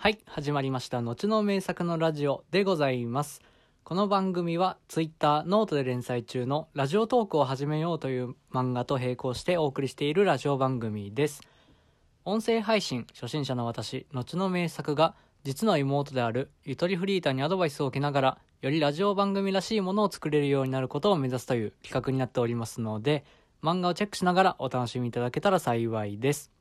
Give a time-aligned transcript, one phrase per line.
[0.00, 1.02] はい、始まりました。
[1.02, 3.42] 後の名作のラジオでございます。
[3.82, 11.40] この番組は Twitter、 note で連載中のラジオトークを始めようという漫画と並行してお送りしているラジオ番組です。
[12.24, 23.24] 音声配信初心者の私、後の名作が実の妹であるゆとりフリーターにアドバイスを受けながら、よりラジオ番組らしいものを作れるようになることを目指すという企画になっておりますので、
[23.64, 26.52] 漫画をチェックしながらお楽しみいただけたら幸いです。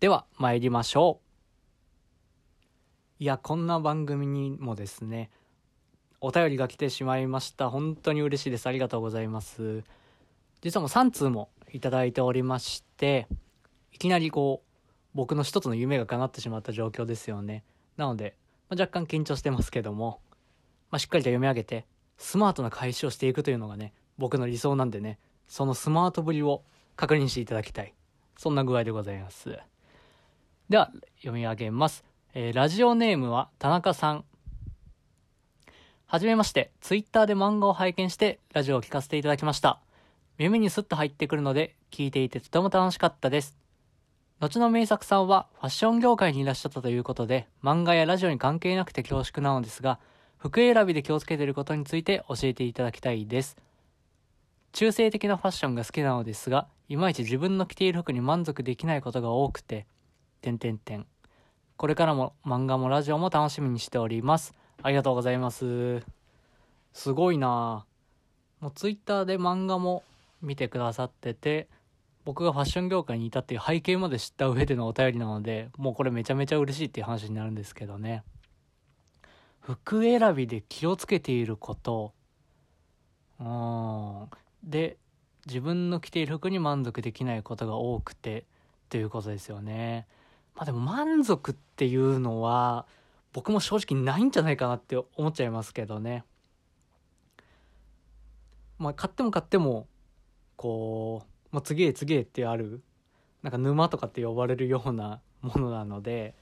[0.00, 1.27] では、参りましょう。
[3.20, 5.28] いや、こんな番組にもですね、
[6.20, 7.68] お便りが来てしまいました。
[7.68, 8.68] 本当に嬉しいです。
[8.68, 9.82] ありがとうございます。
[10.60, 13.26] 実はもう3通もいただいておりまして、
[13.92, 14.68] いきなりこう、
[15.14, 17.64] 僕の一つの夢が叶ってしまった状況ですよね。
[17.96, 18.36] なので、
[18.68, 20.20] まあ、若干緊張してますけども、
[20.92, 21.86] まあ、しっかりと読み上げて、
[22.18, 26.62] スマートな返しをしていくというのがね、僕の理想なんでね、そのスマートぶりを
[26.94, 27.94] 確認していただきたい。
[28.36, 29.58] そんな具合でございます。
[30.68, 32.07] では、読み上げます。
[32.40, 34.24] えーラジオネームは田中さん。
[36.06, 39.80] はじめまして、ツイッターで漫画を拝見して、ラジオを聞かせていただきました。
[40.38, 43.58] 耳にスッと入ってくるので、聞いていてとても楽しかったです。
[44.38, 49.98] 後の名作さんはファッション業界にいらっしゃったということで、漫画やラジオに関係なくて恐縮なのですが、
[50.36, 53.56] 服選びで気をつけていることについて教えていただきたいです。
[54.70, 59.88] 中性的なファッションが好きなのですが、いまいち自分の着ている服に満足できないことが多くて、
[60.40, 61.04] 点点点。
[61.78, 64.52] これからも漫画もラジオも楽しみにしております。
[64.82, 66.02] ありがとうございます。
[66.92, 67.86] すごいな
[68.60, 70.02] もうツイッターで漫画も
[70.42, 71.68] 見てくださってて、
[72.24, 78.24] 僕がファッション業界にいたっていう背景まで知った上でのお便りなので、もうこれめちゃめちゃ嬉しいっていう話になるんですけどね。
[79.60, 82.12] 服選びで気をつけていること。
[83.38, 84.28] うん。
[84.64, 84.96] で、
[85.46, 88.46] 自分の着ている服に満足できないことが多くて、
[88.88, 90.08] ということですよね。
[90.58, 92.84] まあでも満足っていうのは、
[93.32, 96.24] 僕も正直ないんじゃないかなって思っちゃいますけどね。
[98.76, 99.86] まあ買っても買っても、
[100.56, 102.82] こう、もう次へ次へってある、
[103.44, 106.34] なんか沼とかって呼ばれるような ものなので、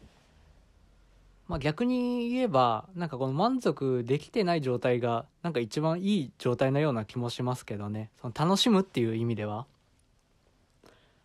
[1.47, 8.11] まあ逆に言えば、なんかこの満足できてない状態が、なんか一番いい状態のような気もしますけどね。
[8.23, 9.67] その楽しむっていう意味では。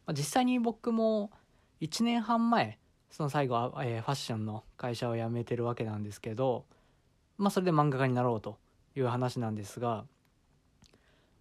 [0.05, 1.31] まあ、実際に僕も
[1.79, 2.77] 1年半前、
[3.11, 6.65] その最後は、えーファッションの会社を辞めてるわけなんですけど、
[7.37, 8.57] まあそれで漫画家になろうと
[8.95, 10.05] いう話なんですが、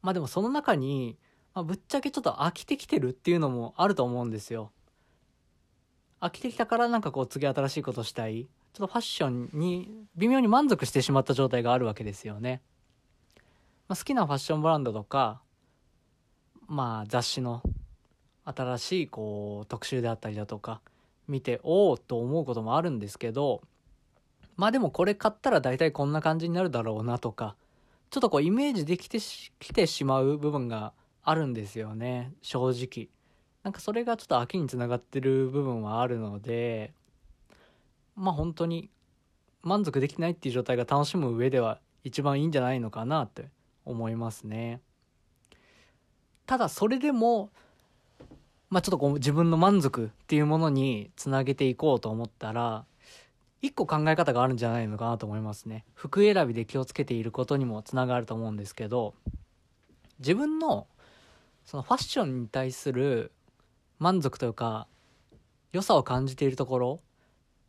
[0.02, 1.16] まあでもその中に、
[1.54, 4.72] まあ、ぶっちゃけちょっと飽きてきてるっていうのもあると思うんですよ。
[6.20, 8.48] 飽きてきたからなんかこう次新しいことしたい。
[8.72, 12.62] ちょっとファッションに微妙に満足してしまった状態があるわけですよね。
[13.88, 15.40] まあ、好きなファッションブランドとか、
[16.68, 17.62] まあ雑誌の
[18.44, 20.80] 新しいこう特集であったりだとか
[21.30, 23.62] 見ておおと思うこともあるんですけど、
[24.56, 27.56] まあでもこれ買ったら大体こんな感じになるだろうなとか、
[28.10, 30.92] ちょっとこうイメージできてし、きてしまう部分が
[31.22, 33.08] あるんですよね、正直。
[33.62, 36.92] なんかそれがちょっと飽きにつながってる部分はあるので、
[38.16, 38.90] まあ本当に
[39.62, 43.48] 満足できないっていう状態が楽しむ上では一番いいんじゃないのかなって
[43.84, 44.80] 思いますね。
[46.46, 47.50] ただそれでも、
[48.70, 52.84] まあちょっとこう自分の満足っていうものにつなげていこうと思ったら、
[53.62, 55.84] 一個考え方があるんじゃないのかなと思いますね。
[55.94, 59.14] 服選びで気をつけていることにもつながると思うんですけど、
[60.18, 60.86] 自分の
[61.66, 63.32] そのファッションに対する
[63.98, 64.86] 満足というか、
[65.72, 67.00] 良さを感じているところ、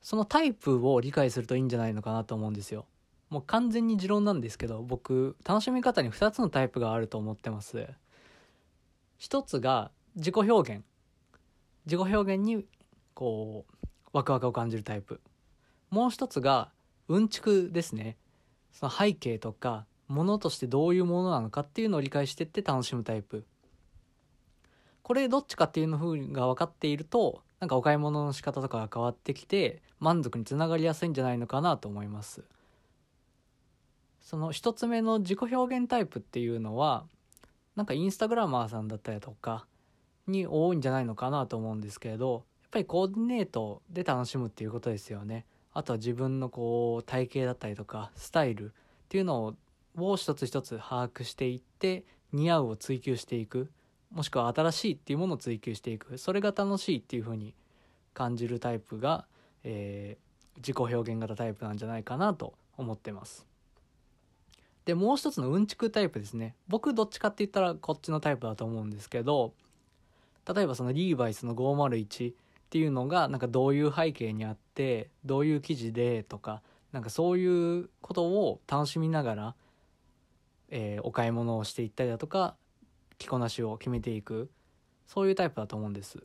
[0.02, 2.86] そのタイプを理解するといいんじゃないのかなと思うんですよ。
[3.30, 7.88] もう完全に持論なんですけど、僕、楽しみ方に2つのタイプがあると思ってます。
[9.18, 10.84] 一つが自己表現。
[11.86, 12.66] 自己表現に、
[13.14, 15.22] こう、ワクワクを感じるタイプ。
[15.90, 16.72] もう一つが、
[17.08, 18.18] うんちくですね。
[18.72, 23.46] その背景とか、ものとしてどういうものなのかっていうのを理解してって楽しむタイプ。
[25.04, 32.44] これどっちかっていうの風が分かっていると、なんかお買い物の仕方とかが変わってきて、満足につながりやすいんじゃないのかなと思います。
[34.22, 37.06] その一つ目の自己表現タイプっていうのは、
[37.76, 39.66] なんかインスタグラマーさんだったりとか
[40.32, 45.46] に多いんじゃないのかなと思うんですけれど、やっぱりコーディネートで楽しむっていうことですよね。
[45.74, 48.70] あとは自分のこう体型だったりとかスタイルっ
[49.10, 49.56] ていうのを
[49.98, 53.70] を一つ一つ把握していって似合うを追求していく。
[54.10, 56.18] もしくは新しいっていうものを追求していく。
[56.18, 57.54] それが楽しいっていうふうに
[58.14, 59.26] 感じるタイプが、
[59.64, 63.46] えー自己表現型タイプなんじゃないかなと思ってます。
[64.86, 66.56] でもう一つのうんちくタイプですね。
[66.68, 69.54] 僕どっちかって言ったらこっちのタイプだと思うんですけど
[70.48, 72.36] 例えばそのリーバイスの501っ
[72.70, 76.62] ていうのがなんかどういう背景にあってどういう記事でとか
[76.92, 79.56] なんかそういうことを楽しみながら、
[80.70, 82.56] えーお買い物をしていったりだとか
[83.18, 84.50] 着こなしを決めていく
[85.08, 86.24] そういうタイプだと思うんです。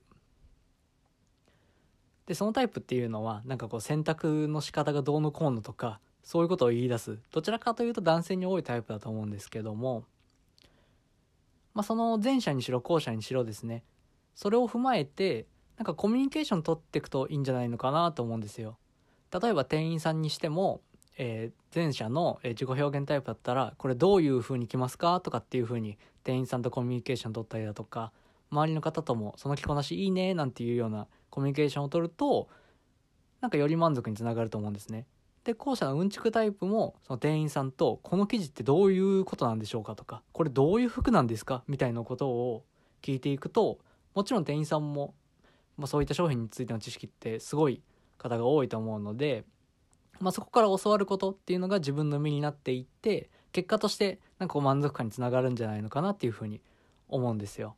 [2.27, 10.05] でそのタイプっていうのはなんかこう選択の仕方がどうのこうのとかそういうことを言い出すどちらかというと男性に多いタイプだと思うんですけども
[11.73, 13.85] まあその前者にしろ後者にしろですね
[14.37, 15.47] それを踏まえて
[15.77, 18.79] なんかコミュニケーション取っていくといいんじゃないのかなと思うんですよ
[19.43, 20.81] 例えば店員さんにしても、
[21.19, 28.13] えー前者の自己表現タイプだったらこれどういう風に着ますかとかっていう風に店員さんとコミュニケーション取ったりだとか
[28.51, 32.49] 周りの方ともその着こなしいいねなんていうようなコミュニケーションを取ると
[33.43, 35.05] なんかより満足につながると思うんですね。
[35.45, 42.65] で後者のうんちくタイプもその店員さんとこの生地ってどういうことなんでしょうかとかこれどういう服なんですかみたいなことを
[43.03, 43.79] 聞いていくと
[44.17, 45.15] もちろん店員さんも、
[45.77, 47.83] まあ、そういった商品についての知識ってすごい
[48.17, 49.45] 方が多いと思うので、
[50.21, 56.63] まあ、そこから教わることっていうのが自分の身になっていって結果としてなんか満足感につながるんじゃないのかなっていうふうに
[57.09, 57.77] 思うんですよ。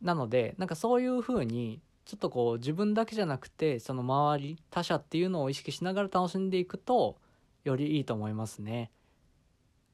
[0.00, 7.18] なのでなんかそういうふうにちょっとこう自分だけじゃなくてその周り他者っていうのを意識しながら楽しんでいくと
[7.64, 8.90] よりいいと思いますね。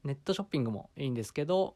[0.05, 1.75] ネットショッピングもいいんですけど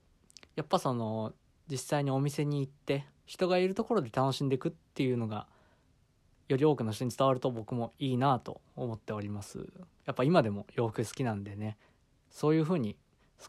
[0.54, 1.32] やっぱその
[1.70, 5.46] 実際にお店に行って人がいるところで楽しんでいくっていうのが
[6.48, 9.66] より多くの人に伝わると僕もいいなと思っております。
[10.04, 11.76] やっぱ今でも洋服好きなんでね。
[12.30, 12.96] そういう風に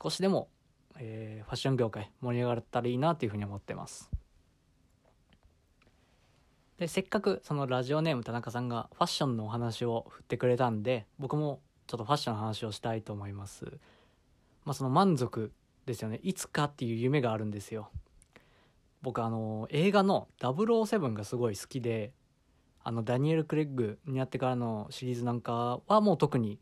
[0.01, 0.49] 少しでも、
[0.97, 4.09] えーファッション業界盛り上がったらいいなというふうに思ってます。
[6.77, 13.65] でせっかくそのラジオネーム田中さんがファッションのお話を振ってくれたんで僕もちょっとファッションの話をしたいと思います。
[14.65, 15.51] まあその満足
[15.85, 16.19] ですよね。
[16.23, 17.89] いつかっていう夢があるんですよ。
[19.07, 22.11] 僕あの映画の007がすごい好きで
[22.83, 26.59] あのダニエル・クレッグになってからのシリーズなんかはもう特に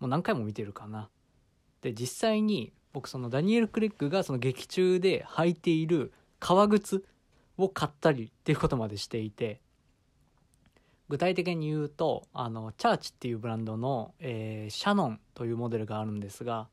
[0.00, 1.08] もう何回も見てるかな。
[1.80, 7.04] で実際に僕そのダニエル・クレッグがその劇中で履いている革靴
[7.56, 9.60] を買ったりっていうことまでしていて
[11.08, 16.66] 具体的に言うとあのチャーチっていうブランドの、えーシャノンというモデルがあるんですが、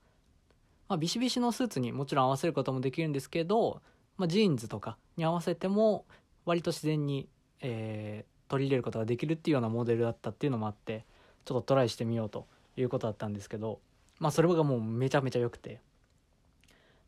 [0.87, 3.83] まあ、ビシビシのスーツにもちろん合わせることもできるんですけど、
[4.19, 6.05] まあ、ジーンズとかに合わせても
[6.45, 7.27] 割と自然に、
[7.61, 11.05] えー取り入れることができるっていうようなモデルだったっていうのもあって
[11.45, 13.79] ちょっとトライしてみようということだったんですけど
[14.19, 15.79] まあそれがもうめちゃめちゃ良くて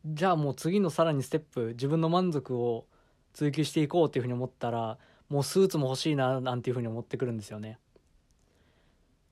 [0.06, 2.86] じゃあもう次のさらにステップ自分の満足を
[3.34, 4.98] 追求していこうっていうふうに思ったら
[5.28, 7.78] もうスーツも欲しいななんていうふうに思ってくるんですよね。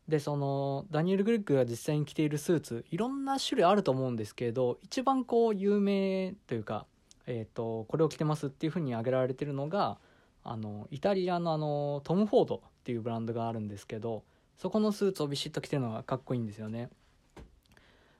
[0.09, 6.87] でそのダニエル・グレッグが実際に着ているスーツいろんな種類あると思うんですけど一番こう有名というか、
[7.33, 9.99] えー、とこれを着てますっていうふうに挙げられてるのが
[10.43, 14.25] あのイタリアのあのトム・フォードっていうブランドがあるんですけど
[14.57, 16.91] そこのスーツをビシッと着てるのがかっこいいんですよね。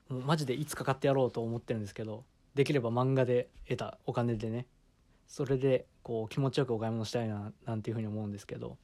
[0.09, 2.23] もうマジでいつか買ってやろうと思ってるんですけど
[2.55, 4.65] できれば漫画で得たお金でね
[5.27, 8.77] それでこう気持ちよくお買い物したいななんていうふうに思うんですけど、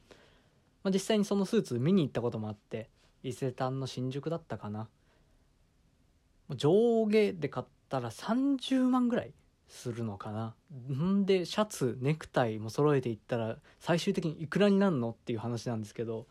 [0.84, 2.90] まあ、実際にそのスーツ見に行ったこともあって
[3.24, 4.88] 伊勢丹の新宿だったかな
[6.56, 9.34] 上下で買ったら30万ぐらい
[9.68, 10.54] するのかな？
[10.94, 15.12] んでシャツネクタイも揃えていったら最終的にいくらになるの？
[15.12, 16.26] っていう話なんですけど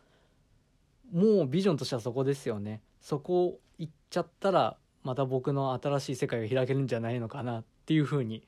[1.11, 2.81] もうビジョンとしてはそこですよね。
[3.01, 8.43] そこ行っちゃったらまた僕の新しい世界が開けるんじゃないのかなっていうふうに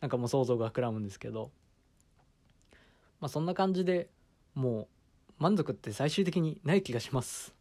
[0.00, 1.50] なんかもう想像が膨らむんですけど。
[3.20, 4.08] まあそんな感じで
[4.54, 4.88] も
[5.38, 7.54] う満足って最終的にない気がします。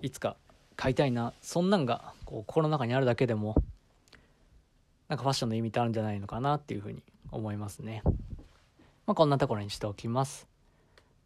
[0.00, 0.36] いつか
[0.74, 1.32] 買いたいな。
[1.40, 3.54] そんなんがこう心の中にあるだけでも
[5.10, 7.02] なんかファッションの意味ってあるんじゃないのかなっていうふうに
[7.32, 8.02] 思いますね。
[9.06, 10.46] まあこんなところにしておきます。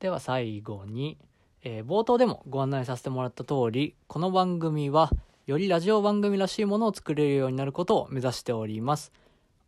[0.00, 1.19] では最後に
[1.62, 5.11] えー冒頭でもご案内させてもらった通りこの番組は
[5.47, 9.12] よりラジオ番組らしいものを作れるようになることを目指しております。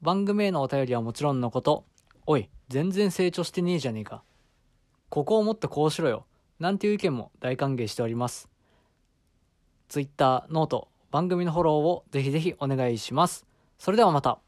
[0.00, 1.84] 番組へのお便りはもちろんのこと
[2.24, 4.22] おい全然成長してねえじゃねえか。
[5.10, 6.24] ここをもっとこうしろよ。
[6.58, 8.48] なんていう意見も大歓迎しております。
[9.88, 13.44] Twitter ノート番組のフォローをぜひぜひお願いします。
[13.78, 14.45] それではまた。